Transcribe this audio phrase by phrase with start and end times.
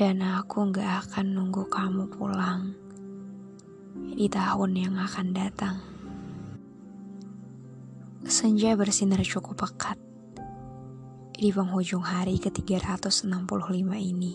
[0.00, 2.72] Dan aku gak akan nunggu kamu pulang
[4.16, 5.76] di tahun yang akan datang.
[8.24, 10.00] Senja bersinar cukup pekat
[11.36, 14.32] di penghujung hari ke-365 ini.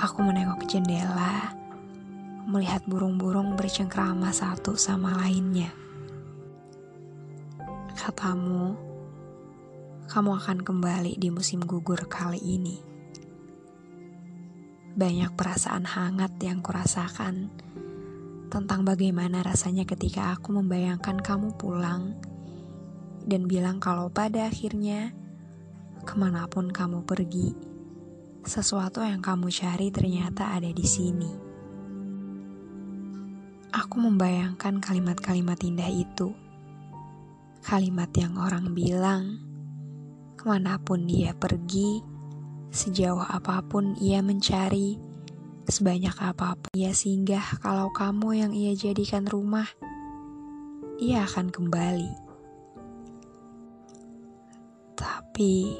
[0.00, 1.52] Aku menengok jendela,
[2.48, 5.68] melihat burung-burung bercengkrama satu sama lainnya.
[7.92, 8.72] Katamu,
[10.08, 12.95] kamu akan kembali di musim gugur kali ini.
[14.96, 17.52] Banyak perasaan hangat yang kurasakan
[18.48, 22.16] tentang bagaimana rasanya ketika aku membayangkan kamu pulang
[23.28, 25.12] dan bilang kalau pada akhirnya
[26.00, 27.52] ke mana pun kamu pergi,
[28.40, 31.32] sesuatu yang kamu cari ternyata ada di sini.
[33.76, 36.32] Aku membayangkan kalimat-kalimat indah itu.
[37.60, 39.44] Kalimat yang orang bilang,
[40.40, 42.15] ke mana pun dia pergi,
[42.70, 44.98] sejauh apa pun ia mencari,
[45.66, 49.66] sebanyak apa pun ia singgah kalau kamu yang ia jadikan rumah,
[51.02, 52.12] ia akan kembali.
[54.96, 55.76] Tapi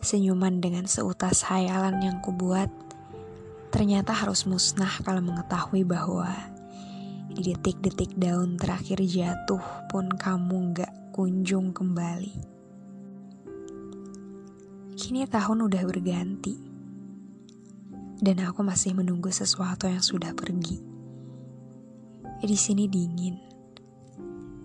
[0.00, 2.72] senyuman dengan seutas hayalan yang kubuat
[3.70, 6.26] ternyata harus musnah kalau mengetahui bahwa
[7.30, 12.59] di detik-detik daun terakhir jatuh pun kamu gak kunjung kembali.
[15.10, 16.54] Kini tahun udah berganti
[18.22, 20.78] dan aku masih menunggu sesuatu yang sudah pergi.
[22.38, 23.34] Di sini dingin.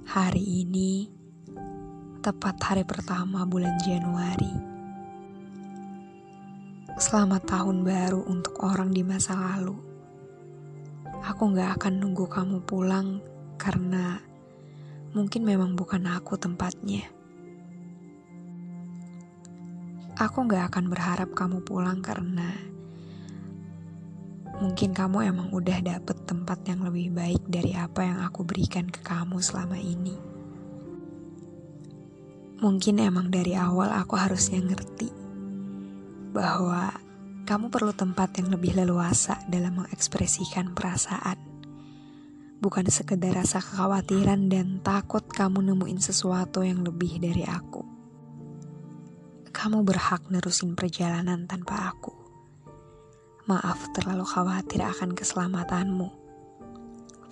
[0.05, 1.09] Hari ini
[2.21, 4.53] tepat hari pertama bulan Januari.
[7.01, 9.73] Selamat tahun baru untuk orang di masa lalu.
[11.25, 13.17] Aku gak akan nunggu kamu pulang
[13.57, 14.21] karena
[15.09, 17.14] mungkin memang bukan aku tempatnya.
[20.15, 22.55] Aku gak akan berharap kamu pulang karena
[24.63, 29.03] mungkin kamu emang udah dapet tempat yang lebih baik dari apa yang aku berikan ke
[29.03, 30.15] kamu selama ini.
[32.63, 35.11] Mungkin emang dari awal aku harusnya ngerti
[36.31, 36.95] bahwa
[37.43, 41.35] kamu perlu tempat yang lebih leluasa dalam mengekspresikan perasaan.
[42.63, 47.94] Bukan sekedar rasa kekhawatiran dan takut kamu nemuin sesuatu yang lebih dari aku.
[49.55, 52.11] Kamu berhak nerusin perjalanan tanpa aku.
[53.47, 56.11] Maaf terlalu khawatir akan keselamatanmu.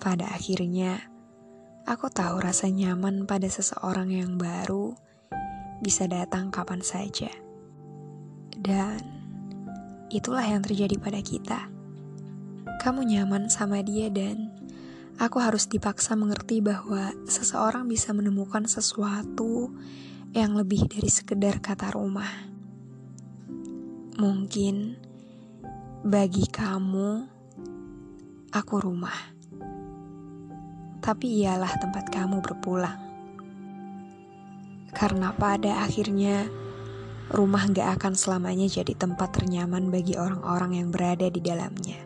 [0.00, 1.04] Pada akhirnya,
[1.84, 4.96] aku tahu rasa nyaman pada seseorang yang baru
[5.84, 7.28] bisa datang kapan saja.
[8.56, 9.04] Dan
[10.08, 11.68] itulah yang terjadi pada kita.
[12.80, 14.48] Kamu nyaman sama dia dan
[15.20, 19.76] aku harus dipaksa mengerti bahwa seseorang bisa menemukan sesuatu
[20.34, 22.26] yang lebih dari sekedar kata rumah.
[24.18, 24.98] Mungkin
[26.02, 27.10] bagi kamu,
[28.50, 29.14] aku rumah.
[30.98, 32.98] Tapi ialah tempat kamu berpulang.
[34.90, 36.50] Karena pada akhirnya
[37.30, 42.02] rumah gak akan selamanya jadi tempat ternyaman bagi orang-orang yang berada di dalamnya.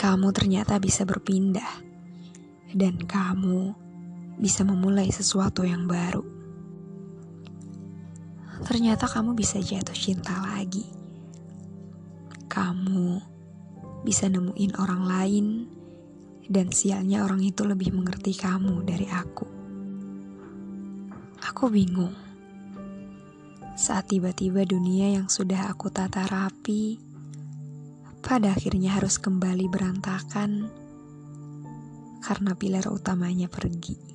[0.00, 1.84] Kamu ternyata bisa berpindah,
[2.72, 3.76] dan kamu
[4.40, 6.43] bisa memulai sesuatu yang baru.
[8.62, 10.86] Ternyata kamu bisa jatuh cinta lagi.
[12.46, 13.18] Kamu
[14.06, 15.46] bisa nemuin orang lain,
[16.46, 19.46] dan sialnya orang itu lebih mengerti kamu dari aku.
[21.50, 22.14] Aku bingung.
[23.74, 27.00] Saat tiba-tiba dunia yang sudah aku tata rapi,
[28.22, 30.70] pada akhirnya harus kembali berantakan
[32.22, 34.13] karena pilar utamanya pergi.